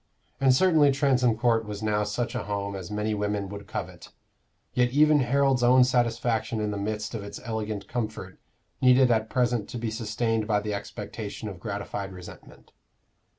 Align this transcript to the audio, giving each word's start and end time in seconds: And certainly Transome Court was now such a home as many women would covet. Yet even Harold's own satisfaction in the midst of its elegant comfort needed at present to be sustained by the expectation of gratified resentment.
And 0.39 0.51
certainly 0.51 0.91
Transome 0.91 1.37
Court 1.37 1.63
was 1.63 1.83
now 1.83 2.03
such 2.03 2.33
a 2.33 2.45
home 2.45 2.75
as 2.75 2.89
many 2.89 3.13
women 3.13 3.49
would 3.49 3.67
covet. 3.67 4.09
Yet 4.73 4.89
even 4.89 5.19
Harold's 5.19 5.61
own 5.61 5.83
satisfaction 5.83 6.59
in 6.59 6.71
the 6.71 6.77
midst 6.79 7.13
of 7.13 7.23
its 7.23 7.39
elegant 7.43 7.87
comfort 7.87 8.39
needed 8.81 9.11
at 9.11 9.29
present 9.29 9.69
to 9.69 9.77
be 9.77 9.91
sustained 9.91 10.47
by 10.47 10.59
the 10.59 10.73
expectation 10.73 11.47
of 11.49 11.59
gratified 11.59 12.13
resentment. 12.13 12.71